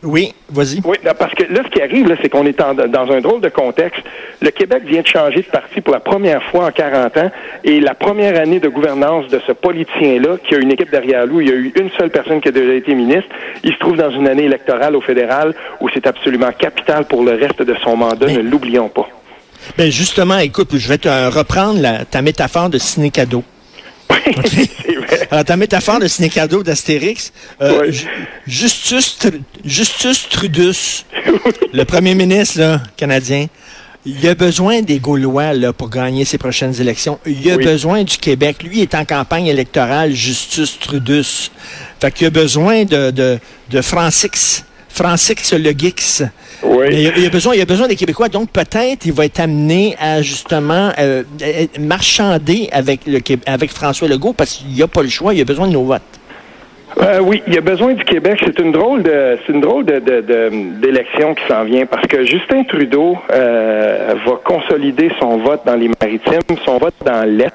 Oui, 0.03 0.33
vas-y. 0.49 0.81
Oui, 0.83 0.97
parce 1.19 1.33
que 1.35 1.43
là, 1.43 1.61
ce 1.63 1.69
qui 1.69 1.81
arrive, 1.81 2.15
c'est 2.21 2.29
qu'on 2.29 2.45
est 2.45 2.57
dans 2.57 3.11
un 3.11 3.21
drôle 3.21 3.41
de 3.41 3.49
contexte. 3.49 4.01
Le 4.41 4.49
Québec 4.49 4.83
vient 4.85 5.01
de 5.01 5.07
changer 5.07 5.41
de 5.41 5.47
parti 5.51 5.79
pour 5.81 5.93
la 5.93 5.99
première 5.99 6.41
fois 6.49 6.65
en 6.65 6.71
40 6.71 7.17
ans, 7.17 7.31
et 7.63 7.79
la 7.79 7.93
première 7.93 8.39
année 8.39 8.59
de 8.59 8.67
gouvernance 8.67 9.27
de 9.27 9.39
ce 9.45 9.51
politicien-là, 9.51 10.37
qui 10.47 10.55
a 10.55 10.57
une 10.57 10.71
équipe 10.71 10.89
derrière 10.89 11.27
lui, 11.27 11.45
il 11.45 11.49
y 11.49 11.53
a 11.53 11.55
eu 11.55 11.71
une 11.75 11.91
seule 11.99 12.09
personne 12.09 12.41
qui 12.41 12.47
a 12.47 12.51
déjà 12.51 12.73
été 12.73 12.95
ministre, 12.95 13.29
il 13.63 13.73
se 13.73 13.79
trouve 13.79 13.97
dans 13.97 14.09
une 14.11 14.27
année 14.27 14.45
électorale 14.45 14.95
au 14.95 15.01
fédéral 15.01 15.53
où 15.79 15.89
c'est 15.93 16.07
absolument 16.07 16.51
capital 16.51 17.05
pour 17.05 17.23
le 17.23 17.33
reste 17.33 17.61
de 17.61 17.75
son 17.83 17.95
mandat, 17.95 18.27
ne 18.27 18.39
l'oublions 18.39 18.89
pas. 18.89 19.07
Ben 19.77 19.91
justement, 19.91 20.39
écoute, 20.39 20.69
je 20.75 20.87
vais 20.87 20.97
te 20.97 21.29
reprendre 21.29 21.79
ta 22.09 22.21
métaphore 22.23 22.69
de 22.69 22.79
ciné-cadeau. 22.79 23.43
Alors, 25.31 25.45
ta 25.45 25.57
métaphore 25.57 25.99
de 25.99 26.07
ciné-cadeau 26.07 26.63
d'Astérix, 26.63 27.31
euh, 27.61 27.91
Justus, 28.47 29.17
Justus 29.65 30.29
Trudus, 30.29 31.05
le 31.73 31.83
premier 31.83 32.15
ministre 32.15 32.79
canadien, 32.95 33.47
il 34.05 34.27
a 34.27 34.33
besoin 34.33 34.81
des 34.81 34.99
Gaulois 34.99 35.53
là, 35.53 35.73
pour 35.73 35.89
gagner 35.89 36.25
ses 36.25 36.37
prochaines 36.39 36.79
élections. 36.81 37.19
Il 37.25 37.51
a 37.51 37.57
besoin 37.57 38.03
du 38.03 38.17
Québec. 38.17 38.63
Lui 38.63 38.81
est 38.81 38.95
en 38.95 39.05
campagne 39.05 39.45
électorale, 39.45 40.13
Justus 40.13 40.79
Trudus. 40.79 41.51
Fait 41.99 42.11
qu'il 42.11 42.25
a 42.25 42.31
besoin 42.31 42.83
de, 42.83 43.11
de, 43.11 43.37
de 43.69 43.81
Francix 43.81 44.63
Francis 44.93 45.53
Le 45.53 45.71
Gix. 45.71 46.23
Oui. 46.63 47.11
Il, 47.17 47.25
a, 47.25 47.29
besoin, 47.29 47.55
il 47.55 47.61
a 47.61 47.65
besoin 47.65 47.87
des 47.87 47.95
Québécois, 47.95 48.29
donc 48.29 48.51
peut-être 48.51 49.05
il 49.05 49.13
va 49.13 49.25
être 49.25 49.39
amené 49.39 49.95
à 49.99 50.21
justement 50.21 50.91
euh, 50.99 51.23
marchander 51.79 52.69
avec, 52.71 53.01
le, 53.07 53.19
avec 53.47 53.71
François 53.71 54.07
Legault 54.07 54.33
parce 54.33 54.57
qu'il 54.57 54.77
n'a 54.77 54.87
pas 54.87 55.01
le 55.01 55.09
choix, 55.09 55.33
il 55.33 55.41
a 55.41 55.45
besoin 55.45 55.67
de 55.67 55.73
nos 55.73 55.83
votes. 55.83 56.01
Euh, 56.99 57.19
oui, 57.19 57.41
il 57.47 57.57
a 57.57 57.61
besoin 57.61 57.93
du 57.93 58.03
Québec. 58.03 58.39
C'est 58.45 58.59
une 58.59 58.71
drôle 58.71 59.03
de, 59.03 59.37
c'est 59.45 59.53
une 59.53 59.61
drôle 59.61 59.85
de, 59.85 59.99
d'élection 60.79 61.33
qui 61.33 61.43
s'en 61.47 61.63
vient 61.63 61.85
parce 61.85 62.05
que 62.07 62.25
Justin 62.25 62.63
Trudeau 62.63 63.17
euh, 63.31 64.13
va 64.25 64.33
consolider 64.43 65.09
son 65.19 65.37
vote 65.37 65.61
dans 65.65 65.75
les 65.75 65.89
maritimes, 66.01 66.57
son 66.65 66.77
vote 66.77 66.93
dans 67.05 67.23
l'est. 67.27 67.53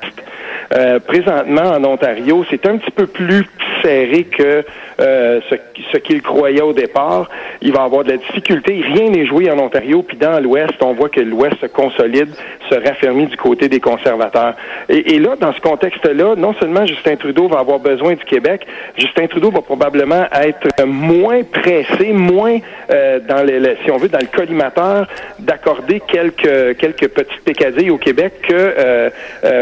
Euh, 0.74 0.98
présentement, 0.98 1.62
en 1.62 1.84
Ontario, 1.84 2.44
c'est 2.50 2.66
un 2.66 2.78
petit 2.78 2.90
peu 2.90 3.06
plus 3.06 3.46
serré 3.82 4.24
que 4.24 4.64
euh, 4.98 5.40
ce, 5.50 5.56
ce 5.92 5.98
qu'il 5.98 6.22
croyait 6.22 6.62
au 6.62 6.72
départ. 6.72 7.28
Il 7.60 7.72
va 7.72 7.82
avoir 7.82 8.02
de 8.02 8.12
la 8.12 8.16
difficulté. 8.16 8.82
Rien 8.82 9.10
n'est 9.10 9.26
joué 9.26 9.50
en 9.50 9.58
Ontario. 9.58 10.02
Puis 10.02 10.16
dans 10.16 10.42
l'Ouest, 10.42 10.72
on 10.80 10.94
voit 10.94 11.10
que 11.10 11.20
l'Ouest 11.20 11.56
se 11.60 11.66
consolide, 11.66 12.30
se 12.70 12.74
raffermit 12.76 13.26
du 13.26 13.36
côté 13.36 13.68
des 13.68 13.80
conservateurs. 13.80 14.54
Et, 14.88 15.18
là, 15.18 15.36
dans 15.38 15.52
ce 15.52 15.60
contexte-là, 15.60 16.34
non 16.36 16.54
seulement 16.54 16.86
Justin 16.86 17.16
Trudeau 17.16 17.46
va 17.46 17.58
avoir 17.58 17.78
besoin 17.78 18.14
du 18.14 18.24
Québec, 18.24 18.66
Justin 18.96 19.26
Trudeau 19.26 19.50
va 19.50 19.60
probablement 19.60 20.24
être 20.32 20.68
moins 20.86 21.42
pressé, 21.42 22.12
moins 22.12 22.58
euh, 22.90 23.20
dans 23.20 23.42
les, 23.42 23.76
si 23.84 23.90
on 23.90 23.98
veut, 23.98 24.08
dans 24.08 24.18
le 24.18 24.34
collimateur 24.34 25.06
d'accorder 25.38 26.00
quelques 26.00 26.78
quelques 26.78 27.08
petites 27.08 27.44
pécadilles 27.44 27.90
au 27.90 27.98
Québec 27.98 28.32
que, 28.48 29.10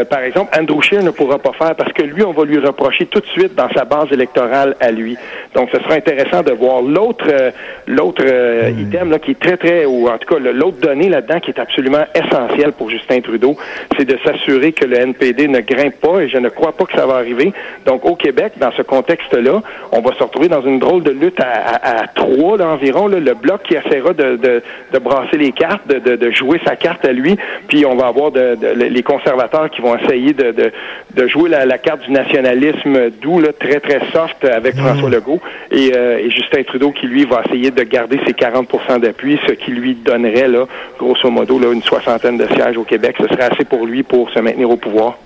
par 0.05 0.19
exemple, 0.19 0.57
Andrew 0.57 0.81
Scheer 0.81 1.03
ne 1.03 1.11
pourra 1.11 1.39
pas 1.39 1.51
faire 1.53 1.75
parce 1.75 1.91
que 1.91 2.03
lui, 2.03 2.23
on 2.23 2.31
va 2.31 2.45
lui 2.45 2.59
reprocher 2.59 3.05
tout 3.05 3.19
de 3.19 3.27
suite 3.27 3.55
dans 3.55 3.69
sa 3.73 3.85
base 3.85 4.11
électorale 4.11 4.75
à 4.79 4.91
lui. 4.91 5.17
Donc, 5.53 5.69
ce 5.71 5.79
sera 5.79 5.95
intéressant 5.95 6.41
de 6.41 6.51
voir 6.51 6.81
l'autre 6.81 7.25
euh, 7.29 7.51
l'autre 7.87 8.23
euh, 8.25 8.71
hmm. 8.71 8.79
item 8.81 9.11
là, 9.11 9.19
qui 9.19 9.31
est 9.31 9.39
très, 9.39 9.57
très, 9.57 9.85
ou 9.85 10.07
en 10.07 10.17
tout 10.17 10.33
cas 10.33 10.39
l'autre 10.39 10.77
donnée 10.81 11.09
là-dedans 11.09 11.39
qui 11.39 11.51
est 11.51 11.59
absolument 11.59 12.05
essentielle 12.13 12.73
pour 12.73 12.89
Justin 12.89 13.21
Trudeau, 13.21 13.55
c'est 13.97 14.05
de 14.05 14.17
s'assurer 14.23 14.71
que 14.71 14.85
le 14.85 14.97
NPD 14.97 15.47
ne 15.47 15.61
grimpe 15.61 15.99
pas 16.01 16.21
et 16.21 16.29
je 16.29 16.37
ne 16.37 16.49
crois 16.49 16.73
pas 16.73 16.85
que 16.85 16.93
ça 16.93 17.05
va 17.05 17.15
arriver. 17.15 17.53
Donc, 17.85 18.05
au 18.05 18.15
Québec, 18.15 18.53
dans 18.57 18.71
ce 18.71 18.81
contexte-là, 18.81 19.61
on 19.91 20.01
va 20.01 20.13
se 20.13 20.23
retrouver 20.23 20.49
dans 20.49 20.61
une 20.61 20.79
drôle 20.79 21.03
de 21.03 21.11
lutte 21.11 21.39
à, 21.39 22.01
à, 22.01 22.07
trois 22.07 22.57
là, 22.57 22.67
environ, 22.67 23.07
le 23.07 23.33
bloc 23.33 23.63
qui 23.63 23.75
essaiera 23.75 24.13
de, 24.13 24.35
de, 24.35 24.61
de 24.93 24.99
brasser 24.99 25.37
les 25.37 25.51
cartes, 25.51 25.87
de, 25.87 26.15
de, 26.15 26.31
jouer 26.31 26.59
sa 26.65 26.75
carte 26.75 27.05
à 27.05 27.13
lui, 27.13 27.37
puis 27.67 27.85
on 27.85 27.95
va 27.95 28.07
avoir 28.07 28.31
de, 28.31 28.57
les 28.73 29.03
conservateurs 29.03 29.69
qui 29.69 29.81
vont 29.81 29.95
essayer 29.97 30.33
de, 30.33 30.51
de 30.51 31.27
jouer 31.27 31.49
la, 31.49 31.65
la, 31.65 31.77
carte 31.77 32.01
du 32.01 32.11
nationalisme 32.11 33.09
doux, 33.21 33.39
là, 33.39 33.49
très, 33.53 33.79
très 33.79 33.99
soft 34.11 34.43
avec 34.45 34.75
François 34.75 35.09
Legault, 35.15 35.39
et, 35.71 35.91
euh, 35.95 36.19
et, 36.19 36.29
Justin 36.29 36.63
Trudeau 36.63 36.91
qui, 36.91 37.07
lui, 37.07 37.25
va 37.25 37.41
essayer 37.45 37.71
de 37.71 37.83
garder 37.83 38.19
ses 38.25 38.33
40% 38.33 38.99
d'appui, 38.99 39.39
ce 39.47 39.53
qui 39.53 39.71
lui 39.71 39.95
donnerait, 39.95 40.47
là, 40.47 40.65
grosso 40.99 41.29
modo, 41.29 41.59
là, 41.59 41.71
une 41.71 41.83
soixantaine 41.83 42.37
de 42.37 42.47
sièges 42.47 42.77
au 42.77 42.83
Québec. 42.83 43.15
Ce 43.19 43.27
serait 43.27 43.53
assez 43.53 43.65
pour 43.65 43.85
lui 43.85 44.03
pour 44.03 44.29
se 44.31 44.39
maintenir 44.39 44.69
au 44.69 44.77
pouvoir. 44.77 45.17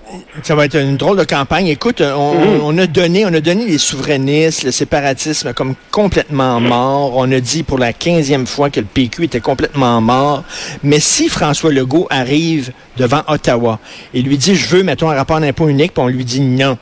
Ça 0.43 0.55
va 0.55 0.65
être 0.65 0.75
une 0.75 0.97
drôle 0.97 1.17
de 1.17 1.23
campagne. 1.23 1.67
Écoute, 1.67 2.01
on, 2.01 2.33
mm-hmm. 2.33 2.59
on 2.63 2.77
a 2.77 2.87
donné, 2.87 3.25
on 3.25 3.33
a 3.33 3.41
donné 3.41 3.65
les 3.65 3.77
souverainistes, 3.77 4.63
le 4.63 4.71
séparatisme 4.71 5.53
comme 5.53 5.75
complètement 5.91 6.59
mort. 6.59 7.13
On 7.15 7.31
a 7.31 7.39
dit 7.39 7.63
pour 7.63 7.77
la 7.77 7.93
quinzième 7.93 8.47
fois 8.47 8.69
que 8.69 8.79
le 8.79 8.85
PQ 8.85 9.25
était 9.25 9.39
complètement 9.39 10.01
mort. 10.01 10.43
Mais 10.83 10.99
si 10.99 11.29
François 11.29 11.71
Legault 11.71 12.07
arrive 12.09 12.71
devant 12.97 13.21
Ottawa 13.27 13.79
et 14.13 14.21
lui 14.21 14.37
dit, 14.37 14.55
je 14.55 14.75
veux, 14.75 14.83
mettons, 14.83 15.09
un 15.09 15.15
rapport 15.15 15.39
d'impôt 15.39 15.67
unique, 15.67 15.93
puis 15.93 16.03
on 16.03 16.07
lui 16.07 16.25
dit 16.25 16.41
non. 16.41 16.77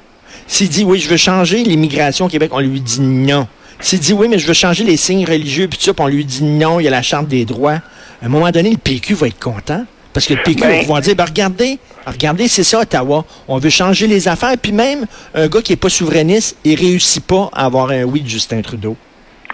S'il 0.47 0.69
dit, 0.69 0.83
oui, 0.83 0.99
je 0.99 1.09
veux 1.09 1.17
changer 1.17 1.63
l'immigration 1.63 2.25
au 2.25 2.29
Québec, 2.29 2.51
on 2.53 2.59
lui 2.59 2.79
dit 2.81 3.01
non. 3.01 3.47
s'il 3.79 3.99
dit 3.99 4.13
oui, 4.13 4.27
mais 4.29 4.39
je 4.39 4.47
veux 4.47 4.53
changer 4.53 4.83
les 4.83 4.97
signes 4.97 5.25
religieux, 5.25 5.67
puis 5.67 5.79
ça, 5.81 5.93
puis 5.93 6.03
on 6.03 6.07
lui 6.07 6.25
dit 6.25 6.43
non, 6.43 6.79
il 6.79 6.83
y 6.83 6.87
a 6.87 6.91
la 6.91 7.01
Charte 7.01 7.27
des 7.27 7.45
droits, 7.45 7.73
à 8.21 8.25
un 8.25 8.29
moment 8.29 8.49
donné, 8.51 8.71
le 8.71 8.77
PQ 8.77 9.13
va 9.15 9.27
être 9.27 9.39
content. 9.39 9.85
Parce 10.13 10.25
que 10.25 10.33
le 10.33 10.41
PQ 10.41 10.61
va 10.61 10.67
Ben- 10.69 10.79
pouvoir 10.81 11.01
dire, 11.01 11.15
ben, 11.15 11.25
regardez, 11.25 11.77
regardez, 12.07 12.47
c'est 12.47 12.63
ça, 12.63 12.79
Ottawa. 12.79 13.23
On 13.47 13.59
veut 13.59 13.69
changer 13.69 14.07
les 14.07 14.27
affaires. 14.27 14.55
Puis 14.59 14.71
même 14.71 15.05
un 15.35 15.47
gars 15.47 15.61
qui 15.61 15.73
n'est 15.73 15.77
pas 15.77 15.89
souverainiste, 15.89 16.55
il 16.63 16.73
réussit 16.79 17.23
pas 17.23 17.51
à 17.53 17.65
avoir 17.65 17.91
un 17.91 18.01
oui 18.03 18.21
de 18.21 18.27
Justin 18.27 18.61
Trudeau. 18.63 18.95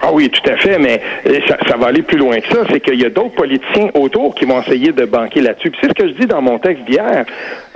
Ah 0.05 0.09
oui, 0.11 0.29
tout 0.29 0.41
à 0.51 0.57
fait, 0.57 0.77
mais 0.79 0.99
ça, 1.47 1.77
va 1.77 1.87
aller 1.87 2.01
plus 2.01 2.17
loin 2.17 2.37
que 2.41 2.47
ça. 2.49 2.63
C'est 2.69 2.81
qu'il 2.81 3.01
y 3.01 3.05
a 3.05 3.09
d'autres 3.09 3.35
politiciens 3.35 3.89
autour 3.93 4.35
qui 4.35 4.43
vont 4.43 4.61
essayer 4.61 4.91
de 4.91 5.05
banquer 5.05 5.39
là-dessus. 5.39 5.71
Puis 5.71 5.79
c'est 5.81 5.87
ce 5.87 5.93
que 5.93 6.07
je 6.09 6.13
dis 6.15 6.25
dans 6.27 6.41
mon 6.41 6.59
texte 6.59 6.83
d'hier. 6.83 7.23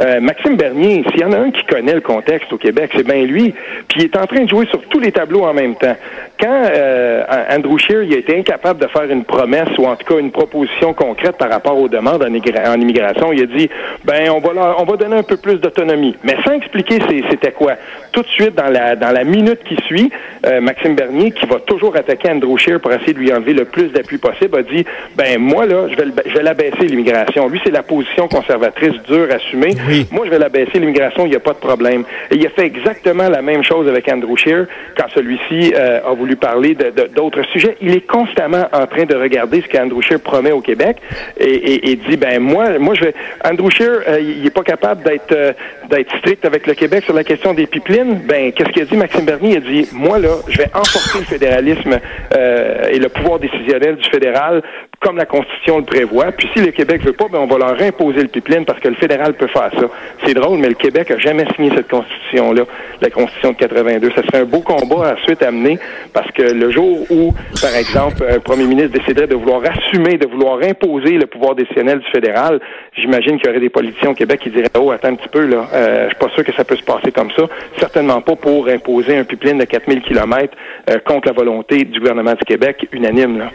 Euh, 0.01 0.19
Maxime 0.19 0.57
Bernier, 0.57 1.05
s'il 1.09 1.21
y 1.21 1.23
en 1.23 1.31
a 1.31 1.37
un 1.37 1.51
qui 1.51 1.63
connaît 1.65 1.93
le 1.93 2.01
contexte 2.01 2.51
au 2.51 2.57
Québec, 2.57 2.91
c'est 2.95 3.05
bien 3.07 3.23
lui. 3.23 3.53
Puis 3.87 4.01
il 4.01 4.03
est 4.03 4.17
en 4.17 4.25
train 4.25 4.43
de 4.43 4.49
jouer 4.49 4.65
sur 4.67 4.81
tous 4.89 4.99
les 4.99 5.13
tableaux 5.13 5.43
en 5.45 5.53
même 5.53 5.75
temps. 5.75 5.95
Quand 6.37 6.63
euh, 6.69 7.23
Andrew 7.49 7.77
Scheer 7.77 8.03
il 8.03 8.13
a 8.13 8.17
été 8.17 8.37
incapable 8.37 8.81
de 8.81 8.87
faire 8.87 9.09
une 9.09 9.23
promesse 9.23 9.69
ou 9.77 9.85
en 9.87 9.95
tout 9.95 10.13
cas 10.13 10.19
une 10.19 10.31
proposition 10.31 10.93
concrète 10.93 11.37
par 11.37 11.49
rapport 11.49 11.79
aux 11.79 11.87
demandes 11.87 12.21
en, 12.23 12.29
igra- 12.31 12.69
en 12.69 12.79
immigration, 12.79 13.31
il 13.31 13.41
a 13.41 13.45
dit 13.45 13.69
ben 14.03 14.29
on 14.31 14.39
va 14.39 14.53
leur- 14.53 14.81
on 14.81 14.85
va 14.85 14.97
donner 14.97 15.15
un 15.15 15.23
peu 15.23 15.37
plus 15.37 15.55
d'autonomie, 15.55 16.15
mais 16.23 16.35
sans 16.45 16.51
expliquer 16.51 16.99
c'était 17.31 17.53
quoi. 17.53 17.73
Tout 18.11 18.21
de 18.21 18.27
suite 18.27 18.53
dans 18.53 18.69
la 18.69 18.95
dans 18.95 19.11
la 19.11 19.23
minute 19.23 19.63
qui 19.63 19.77
suit, 19.85 20.11
euh, 20.45 20.59
Maxime 20.61 20.93
Bernier 20.95 21.31
qui 21.31 21.45
va 21.47 21.59
toujours 21.61 21.95
attaquer 21.95 22.16
Andrew 22.25 22.57
Scheer 22.57 22.79
pour 22.79 22.91
essayer 22.91 23.13
de 23.13 23.19
lui 23.19 23.31
enlever 23.33 23.53
le 23.53 23.65
plus 23.65 23.89
d'appui 23.89 24.17
possible 24.17 24.57
a 24.57 24.63
dit 24.63 24.85
ben 25.15 25.37
moi 25.39 25.65
là 25.65 25.87
je 25.89 25.95
vais 25.95 26.05
je 26.25 26.33
vais 26.33 26.43
l'abaisser 26.43 26.85
l'immigration. 26.87 27.47
Lui 27.47 27.59
c'est 27.63 27.71
la 27.71 27.83
position 27.83 28.27
conservatrice 28.27 28.93
dure 29.07 29.27
assumée. 29.31 29.75
Oui. 29.87 30.07
Moi 30.11 30.25
je 30.25 30.31
vais 30.31 30.39
l'abaisser 30.39 30.79
l'immigration, 30.79 31.25
il 31.25 31.29
n'y 31.29 31.35
a 31.35 31.39
pas 31.39 31.53
de 31.53 31.57
problème. 31.59 32.03
Et 32.31 32.35
il 32.35 32.45
a 32.45 32.49
fait 32.49 32.65
exactement 32.65 33.29
la 33.29 33.41
même 33.41 33.63
chose 33.63 33.87
avec 33.87 34.07
Andrew 34.09 34.35
Scheer 34.37 34.65
quand 34.97 35.07
celui-ci 35.13 35.73
euh, 35.75 35.99
a 36.05 36.13
voulu 36.13 36.35
parler 36.35 36.75
de- 36.75 36.89
de- 36.89 37.07
d'autres 37.13 37.43
sujets. 37.51 37.77
Il 37.81 37.91
est 37.95 38.07
constamment 38.07 38.67
en 38.73 38.85
train 38.87 39.05
de 39.05 39.15
regarder 39.15 39.61
ce 39.61 39.67
qu'Andrew 39.67 40.01
Scheer 40.01 40.19
promet 40.19 40.51
au 40.51 40.61
Québec 40.61 40.97
et, 41.39 41.45
et- 41.45 41.91
et 41.91 41.95
dit 41.95 42.17
ben 42.17 42.39
moi 42.39 42.77
moi 42.79 42.93
je 42.95 43.05
vais 43.05 43.13
Andrew 43.43 43.69
Scheer 43.69 44.01
euh, 44.07 44.19
il 44.19 44.45
est 44.45 44.49
pas 44.53 44.63
capable 44.63 45.03
d'être 45.03 45.31
euh, 45.31 45.51
d'être 45.89 46.15
strict 46.17 46.45
avec 46.45 46.67
le 46.67 46.73
Québec 46.73 47.03
sur 47.05 47.13
la 47.13 47.23
question 47.23 47.53
des 47.53 47.65
pipelines. 47.67 48.21
Ben 48.27 48.51
qu'est-ce 48.51 48.69
qu'il 48.69 48.81
a 48.81 48.85
dit 48.85 48.97
Maxime 48.97 49.25
Bernier? 49.25 49.51
Il 49.51 49.57
a 49.57 49.59
dit 49.59 49.89
moi 49.93 50.19
là 50.19 50.29
je 50.47 50.57
vais 50.57 50.69
enforcer 50.73 51.19
le 51.19 51.25
fédéralisme 51.25 51.99
et 52.33 52.99
le 52.99 53.09
pouvoir 53.09 53.39
décisionnel 53.39 53.95
du 53.97 54.09
fédéral 54.09 54.61
comme 54.99 55.17
la 55.17 55.25
Constitution 55.25 55.77
le 55.77 55.83
prévoit. 55.83 56.31
Puis 56.31 56.49
si 56.55 56.61
le 56.61 56.71
Québec 56.71 57.01
veut 57.03 57.13
pas, 57.13 57.25
ben 57.31 57.39
on 57.39 57.47
va 57.47 57.57
leur 57.57 57.81
imposer 57.81 58.21
le 58.21 58.27
pipeline 58.27 58.65
parce 58.65 58.79
que 58.79 58.87
le 58.87 58.95
fédéral 58.95 59.33
peut 59.33 59.47
faire 59.47 59.71
ça. 59.73 59.87
C'est 60.25 60.33
drôle, 60.33 60.59
mais 60.59 60.69
le 60.69 60.75
Québec 60.75 61.11
a 61.11 61.17
jamais 61.17 61.45
signé 61.55 61.71
cette 61.75 61.87
Constitution-là, 61.87 62.63
la 63.01 63.09
Constitution 63.09 63.51
de 63.51 63.57
82. 63.57 64.11
Ça 64.15 64.23
serait 64.23 64.39
un 64.39 64.45
beau 64.45 64.61
combat 64.61 65.15
à 65.39 65.51
mener 65.51 65.77
parce 66.13 66.31
que 66.31 66.41
le 66.41 66.71
jour 66.71 67.05
où, 67.09 67.33
par 67.61 67.75
exemple, 67.75 68.23
un 68.29 68.39
premier 68.39 68.65
ministre 68.65 68.97
déciderait 68.97 69.27
de 69.27 69.35
vouloir 69.35 69.61
assumer, 69.65 70.17
de 70.17 70.27
vouloir 70.27 70.59
imposer 70.63 71.17
le 71.17 71.27
pouvoir 71.27 71.55
décisionnel 71.55 71.99
du 71.99 72.09
fédéral, 72.11 72.59
j'imagine 72.95 73.37
qu'il 73.37 73.47
y 73.47 73.49
aurait 73.49 73.59
des 73.59 73.69
politiciens 73.69 74.11
au 74.11 74.13
Québec 74.13 74.39
qui 74.41 74.49
diraient 74.49 74.67
Oh, 74.77 74.91
attends 74.91 75.09
un 75.09 75.15
petit 75.15 75.29
peu, 75.29 75.45
là, 75.45 75.67
euh, 75.73 76.03
je 76.05 76.09
suis 76.09 76.17
pas 76.17 76.29
sûr 76.33 76.43
que 76.43 76.53
ça 76.53 76.63
peut 76.63 76.75
se 76.75 76.83
passer 76.83 77.11
comme 77.11 77.31
ça. 77.31 77.43
Certainement 77.79 78.21
pas 78.21 78.35
pour 78.35 78.67
imposer 78.67 79.17
un 79.17 79.23
pipeline 79.23 79.57
de 79.57 79.65
4000 79.65 80.01
kilomètres 80.01 80.55
euh, 80.89 80.97
contre 81.05 81.27
la 81.27 81.33
volonté 81.33 81.83
du 81.83 81.99
gouvernement 81.99 82.33
du 82.33 82.45
Québec 82.45 82.87
unanime. 82.91 83.37
Là. 83.37 83.51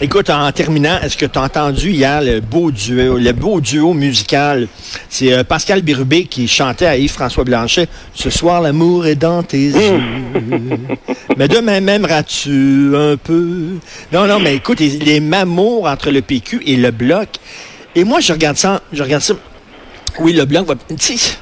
Écoute, 0.00 0.30
en 0.30 0.50
terminant, 0.52 0.98
est-ce 1.02 1.16
que 1.16 1.26
tu 1.26 1.38
as 1.38 1.42
entendu 1.42 1.90
hier 1.90 2.20
le 2.22 2.40
beau 2.40 2.70
duo, 2.70 3.16
le 3.18 3.32
beau 3.32 3.60
duo 3.60 3.94
musical? 3.94 4.68
C'est 5.08 5.32
euh, 5.32 5.44
Pascal 5.44 5.82
Birubé 5.82 6.24
qui 6.24 6.48
chantait 6.48 6.86
à 6.86 6.96
Yves-François 6.96 7.44
Blanchet. 7.44 7.88
Ce 8.14 8.28
soir, 8.30 8.60
l'amour 8.60 9.06
est 9.06 9.14
dans 9.16 9.42
tes 9.42 9.58
yeux. 9.70 10.00
mais 11.36 11.48
demain 11.48 11.80
m'aimeras-tu 11.80 12.92
un 12.94 13.16
peu? 13.16 13.78
Non, 14.12 14.26
non, 14.26 14.38
mais 14.38 14.56
écoute, 14.56 14.80
les, 14.80 14.98
les 14.98 15.20
mamours 15.20 15.86
entre 15.86 16.10
le 16.10 16.20
PQ 16.22 16.62
et 16.66 16.76
le 16.76 16.90
Bloc. 16.90 17.28
Et 17.94 18.04
moi, 18.04 18.20
je 18.20 18.32
regarde 18.32 18.56
ça, 18.56 18.82
je 18.92 19.02
regarde 19.02 19.22
ça. 19.22 19.34
Oui, 20.20 20.32
le 20.32 20.44
Bloc 20.44 20.66
va. 20.66 20.74
tu 20.74 21.16
sais, 21.16 21.36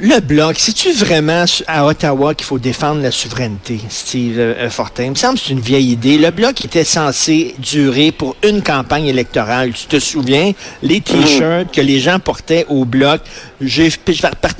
le 0.00 0.20
Bloc, 0.20 0.56
c'est-tu 0.58 0.92
vraiment 0.92 1.44
à 1.66 1.86
Ottawa 1.86 2.34
qu'il 2.34 2.44
faut 2.44 2.58
défendre 2.58 3.00
la 3.00 3.10
souveraineté, 3.10 3.80
Steve 3.88 4.38
euh, 4.38 4.68
Fortin? 4.68 5.04
Il 5.04 5.10
me 5.10 5.14
semble 5.14 5.38
que 5.38 5.44
c'est 5.46 5.52
une 5.52 5.60
vieille 5.60 5.92
idée. 5.92 6.18
Le 6.18 6.30
Bloc 6.30 6.64
était 6.64 6.84
censé 6.84 7.54
durer 7.58 8.10
pour 8.10 8.34
une 8.42 8.62
campagne 8.62 9.06
électorale. 9.06 9.72
Tu 9.72 9.86
te 9.86 10.00
souviens, 10.00 10.52
les 10.82 11.00
T-shirts 11.00 11.72
que 11.72 11.80
les 11.80 12.00
gens 12.00 12.18
portaient 12.18 12.66
au 12.68 12.84
Bloc, 12.84 13.20
j'ai 13.60 13.92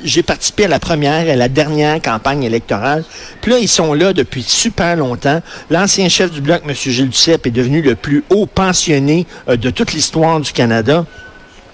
j'ai 0.03 0.23
participé 0.23 0.65
à 0.65 0.67
la 0.69 0.79
première 0.79 1.27
et 1.27 1.31
à 1.31 1.35
la 1.35 1.49
dernière 1.49 2.01
campagne 2.01 2.43
électorale. 2.43 3.03
Puis 3.41 3.51
là, 3.51 3.59
ils 3.59 3.67
sont 3.67 3.93
là 3.93 4.13
depuis 4.13 4.43
super 4.43 4.95
longtemps. 4.95 5.41
L'ancien 5.69 6.07
chef 6.07 6.31
du 6.31 6.39
Bloc, 6.39 6.61
M. 6.65 6.73
Gilles 6.73 7.09
Duceppe, 7.09 7.47
est 7.47 7.51
devenu 7.51 7.81
le 7.81 7.95
plus 7.95 8.23
haut 8.29 8.45
pensionné 8.45 9.27
euh, 9.49 9.57
de 9.57 9.69
toute 9.69 9.91
l'histoire 9.91 10.39
du 10.39 10.53
Canada. 10.53 11.05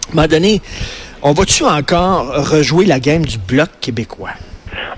À 0.10 0.12
un 0.12 0.16
moment 0.16 0.28
donné, 0.28 0.62
on 1.24 1.34
va-tu 1.34 1.64
encore 1.64 2.50
rejouer 2.52 2.86
la 2.86 3.00
game 3.00 3.26
du 3.26 3.38
Bloc 3.38 3.70
québécois? 3.80 4.32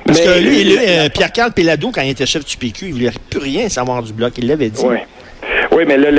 Parce 0.06 0.20
Mais- 0.20 0.26
que 0.26 0.40
lui, 0.40 0.64
lui, 0.64 0.78
euh, 0.88 1.10
Pierre-Carl 1.10 1.52
Pellado, 1.52 1.92
quand 1.94 2.02
il 2.02 2.10
était 2.10 2.26
chef 2.26 2.46
du 2.46 2.58
PQ, 2.58 2.88
il 2.88 2.94
voulait 2.94 3.12
plus 3.30 3.40
rien 3.40 3.70
savoir 3.70 4.04
du 4.04 4.14
Bloc. 4.14 4.34
Il 4.38 4.48
l'avait 4.48 4.70
dit. 4.70 4.82
Oui. 4.86 4.98
Oui, 5.72 5.86
mais 5.88 5.98
là, 5.98 6.10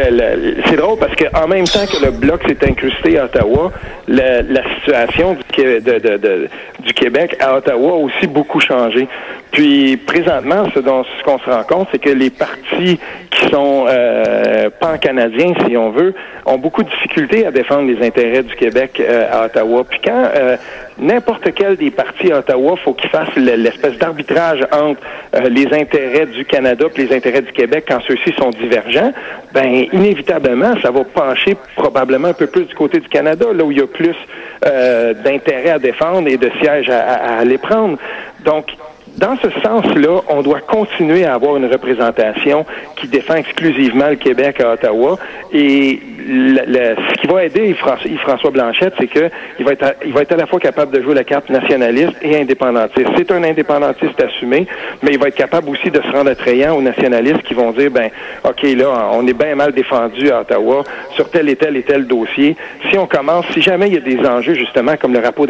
c'est 0.68 0.75
drôle 0.76 0.99
parce 0.99 1.14
qu'en 1.14 1.46
même 1.46 1.66
temps 1.66 1.87
que 1.87 2.04
le 2.04 2.11
bloc 2.11 2.42
s'est 2.49 2.58
incrusté 2.68 3.18
à 3.18 3.26
Ottawa, 3.26 3.70
la, 4.08 4.42
la 4.42 4.62
situation 4.75 5.34
du, 5.34 5.40
Qué- 5.52 5.80
de- 5.80 5.99
de- 6.00 6.16
de- 6.16 6.49
du 6.84 6.92
Québec 6.92 7.37
à 7.38 7.56
Ottawa 7.56 7.92
a 7.92 7.94
aussi 7.94 8.26
beaucoup 8.26 8.58
changé. 8.58 9.06
Puis 9.52 9.96
présentement, 9.96 10.66
ce 10.75 10.80
dont 10.80 11.04
ce 11.04 11.23
qu'on 11.25 11.38
se 11.38 11.49
rend 11.49 11.62
compte, 11.62 11.88
c'est 11.92 12.00
que 12.00 12.11
les 12.11 12.30
partis 12.30 12.99
sont 13.51 13.87
euh, 13.89 14.69
pan-canadiens, 14.81 15.53
si 15.67 15.77
on 15.77 15.91
veut, 15.91 16.15
ont 16.47 16.59
beaucoup 16.59 16.83
de 16.83 16.89
difficultés 16.91 17.47
à 17.47 17.51
défendre 17.51 17.89
les 17.91 18.05
intérêts 18.07 18.43
du 18.43 18.55
Québec 18.55 19.01
euh, 19.01 19.27
à 19.33 19.47
Ottawa. 19.47 19.85
Puis 19.89 20.01
quand 20.05 20.25
euh, 20.37 20.57
n'importe 20.99 21.53
quel 21.55 21.77
des 21.77 21.91
partis 21.91 22.31
à 22.33 22.39
Ottawa, 22.39 22.77
faut 22.85 22.93
qu'ils 22.95 23.11
fassent 23.11 23.35
le- 23.37 23.57
l'espèce 23.57 23.99
d'arbitrage 23.99 24.61
entre 24.73 25.01
euh, 25.35 25.49
les 25.49 25.67
intérêts 25.73 26.27
du 26.27 26.45
Canada 26.45 26.87
et 26.95 27.03
les 27.07 27.15
intérêts 27.17 27.43
du 27.43 27.53
Québec 27.53 27.85
quand 27.89 27.99
ceux-ci 28.07 28.33
sont 28.39 28.51
divergents, 28.51 29.13
ben 29.53 29.87
inévitablement, 29.93 30.75
ça 30.83 30.91
va 30.91 31.03
pencher 31.05 31.57
probablement 31.77 32.29
un 32.29 32.33
peu 32.35 32.47
plus 32.47 32.65
du 32.65 32.75
côté 32.75 33.01
du 33.01 33.09
Canada, 33.09 33.47
là 33.55 33.65
où 33.65 33.73
il 33.73 33.79
y 33.79 33.83
a 33.83 33.87
plus 33.87 34.15
euh, 34.67 35.15
d'intérêts 35.15 35.71
à 35.71 35.79
défendre 35.79 36.29
et 36.29 36.37
de 36.37 36.51
sièges 36.61 36.89
à, 36.91 37.01
à- 37.01 37.35
à 37.35 37.39
aller 37.39 37.59
prendre. 37.59 37.99
Donc, 38.45 38.67
dans 39.16 39.37
ce 39.37 39.49
sens-là, 39.61 40.21
on 40.28 40.42
doit 40.42 40.61
continuer 40.61 41.25
à 41.25 41.35
avoir 41.35 41.56
une 41.56 41.66
représentation 41.66 42.66
qui 42.97 43.06
défend 43.09 43.35
exclusivement 43.37 44.09
le 44.09 44.16
Québec 44.16 44.61
à 44.61 44.73
Ottawa. 44.73 45.18
Et 45.52 46.00
le- 46.26 46.64
le- 46.66 46.97
ce 47.11 47.21
qui 47.21 47.26
va 47.26 47.44
aider 47.44 47.75
Yves-François, 48.06 48.50
Blanchette, 48.50 48.94
c'est 48.99 49.06
que 49.06 49.30
il 49.59 49.64
va, 49.64 49.73
être 49.73 49.97
il 50.04 50.12
va 50.12 50.23
être 50.23 50.33
à 50.33 50.37
la 50.37 50.47
fois 50.47 50.59
capable 50.59 50.97
de 50.97 51.02
jouer 51.02 51.14
la 51.14 51.25
carte 51.25 51.49
nationaliste 51.50 52.14
et 52.23 52.37
indépendantiste. 52.40 53.09
C'est 53.16 53.30
un 53.30 53.44
indépendantiste 53.44 54.21
assumé, 54.23 54.66
mais 55.02 55.12
il 55.12 55.18
va 55.18 55.28
être 55.28 55.37
capable 55.37 55.68
aussi 55.71 55.90
de 55.90 56.00
se 56.00 56.11
rendre 56.11 56.30
attrayant 56.30 56.75
aux 56.76 56.83
nationalistes 56.83 57.42
qui 57.42 57.54
vont 57.54 57.71
dire, 57.73 57.90
ben, 57.90 58.09
OK, 58.44 58.62
là, 58.62 59.11
on 59.12 59.26
est 59.26 59.33
bien 59.38 59.54
mal 59.54 59.73
défendu 59.73 60.30
à 60.30 60.40
Ottawa 60.40 60.83
sur 61.14 61.30
tel 61.30 61.49
et 61.49 61.56
tel 61.56 61.76
et 61.76 61.83
tel 61.83 62.06
dossier. 62.06 62.56
Si 62.90 62.99
on 62.99 63.06
commence, 63.06 63.44
si 63.52 63.61
jamais 63.62 63.88
il 63.88 63.94
y 63.94 63.99
a 63.99 64.00
des 64.00 64.26
enjeux, 64.26 64.54
justement, 64.54 64.97
comme 65.00 65.12
le 65.12 65.21
rapport 65.21 65.47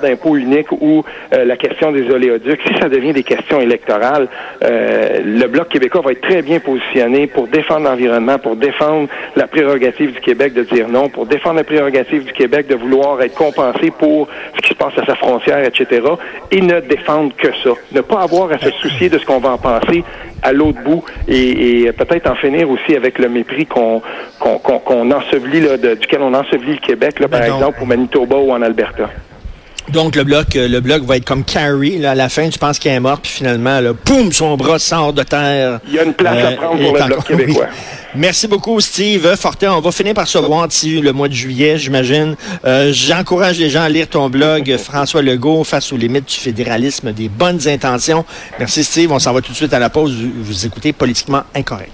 d'impôt 0.00 0.36
unique 0.36 0.70
ou 0.72 1.04
euh, 1.32 1.44
la 1.44 1.56
question 1.56 1.90
des 1.90 2.08
oléoducs, 2.10 2.60
ça 2.80 2.88
devient 2.88 3.12
des 3.12 3.22
questions 3.22 3.60
électorales, 3.60 4.28
euh, 4.64 5.18
le 5.24 5.46
Bloc 5.46 5.68
québécois 5.68 6.02
va 6.02 6.12
être 6.12 6.20
très 6.22 6.42
bien 6.42 6.60
positionné 6.60 7.26
pour 7.26 7.46
défendre 7.48 7.88
l'environnement, 7.88 8.38
pour 8.38 8.56
défendre 8.56 9.08
la 9.36 9.46
prérogative 9.46 10.12
du 10.12 10.20
Québec 10.20 10.52
de 10.54 10.62
dire 10.62 10.88
non, 10.88 11.08
pour 11.08 11.26
défendre 11.26 11.56
la 11.56 11.64
prérogative 11.64 12.24
du 12.24 12.32
Québec 12.32 12.66
de 12.68 12.74
vouloir 12.74 13.20
être 13.22 13.34
compensé 13.34 13.90
pour 13.90 14.28
ce 14.56 14.60
qui 14.62 14.68
se 14.70 14.74
passe 14.74 14.96
à 14.98 15.04
sa 15.06 15.14
frontière, 15.14 15.58
etc., 15.64 16.02
et 16.50 16.60
ne 16.60 16.80
défendre 16.80 17.32
que 17.36 17.48
ça. 17.62 17.70
Ne 17.92 18.00
pas 18.00 18.20
avoir 18.22 18.52
à 18.52 18.58
se 18.58 18.70
soucier 18.72 19.08
de 19.08 19.18
ce 19.18 19.24
qu'on 19.24 19.38
va 19.40 19.50
en 19.50 19.58
penser 19.58 20.04
à 20.42 20.52
l'autre 20.52 20.80
bout 20.84 21.02
et, 21.28 21.80
et 21.86 21.92
peut-être 21.92 22.30
en 22.30 22.34
finir 22.36 22.68
aussi 22.70 22.94
avec 22.94 23.18
le 23.18 23.28
mépris 23.28 23.66
qu'on 23.66 24.00
qu'on 24.38 25.10
ensevelit, 25.10 25.60
là, 25.60 25.76
de- 25.76 25.94
duquel 25.94 26.20
on 26.22 26.32
ensevelit 26.34 26.74
le 26.74 26.86
Québec, 26.86 27.18
là, 27.20 27.28
par 27.28 27.40
Ben 27.40 27.46
exemple, 27.54 27.78
au 27.82 27.86
Manitoba 27.86 28.36
ou 28.36 28.52
en 28.52 28.62
Alberta. 28.62 29.10
Donc, 29.92 30.16
le 30.16 30.24
bloc, 30.24 30.56
euh, 30.56 30.66
le 30.68 30.80
bloc 30.80 31.04
va 31.04 31.16
être 31.16 31.24
comme 31.24 31.44
Carrie. 31.44 31.98
Là, 31.98 32.10
à 32.10 32.14
la 32.16 32.28
fin, 32.28 32.48
tu 32.48 32.58
penses 32.58 32.78
qu'elle 32.78 32.94
est 32.94 33.00
morte, 33.00 33.22
puis 33.22 33.30
finalement, 33.32 33.80
là, 33.80 33.94
poum, 33.94 34.32
son 34.32 34.56
bras 34.56 34.78
sort 34.80 35.12
de 35.12 35.22
terre. 35.22 35.78
Il 35.86 35.94
y 35.94 35.98
a 35.98 36.02
une 36.02 36.12
place 36.12 36.36
à 36.36 36.48
Euh, 36.48 36.56
prendre 36.56 36.82
et 36.82 36.86
pour 36.86 36.96
le 36.98 37.04
Bloc 37.06 37.24
québécois. 37.28 37.66
oui. 37.70 37.76
Merci 38.16 38.48
beaucoup, 38.48 38.80
Steve 38.80 39.36
Fortin. 39.36 39.72
On 39.74 39.80
va 39.80 39.92
finir 39.92 40.14
par 40.14 40.26
se 40.26 40.38
voir 40.38 40.66
d'ici 40.68 41.00
le 41.00 41.12
mois 41.12 41.28
de 41.28 41.34
juillet, 41.34 41.78
j'imagine. 41.78 42.34
Euh, 42.64 42.90
J'encourage 42.92 43.58
les 43.58 43.68
gens 43.70 43.82
à 43.82 43.88
lire 43.88 44.08
ton 44.08 44.28
blog, 44.30 44.76
François 44.82 45.22
Legault, 45.22 45.62
face 45.64 45.92
aux 45.92 45.96
limites 45.96 46.26
du 46.28 46.34
fédéralisme, 46.36 47.12
des 47.12 47.28
bonnes 47.28 47.60
intentions. 47.68 48.24
Merci, 48.58 48.82
Steve. 48.84 49.12
On 49.12 49.18
s'en 49.18 49.32
va 49.34 49.40
tout 49.42 49.52
de 49.52 49.56
suite 49.56 49.72
à 49.74 49.78
la 49.78 49.90
pause. 49.90 50.14
Vous 50.40 50.66
écoutez 50.66 50.92
Politiquement 50.94 51.42
Incorrect. 51.54 51.92